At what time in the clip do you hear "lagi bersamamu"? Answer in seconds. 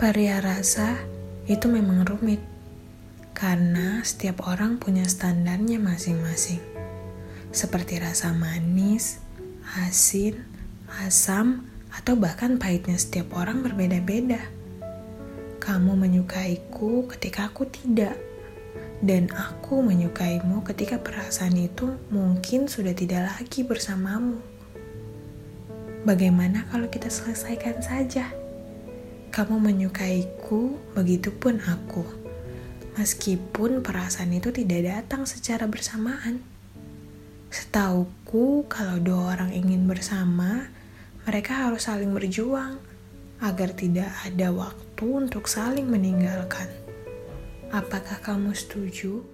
23.28-24.40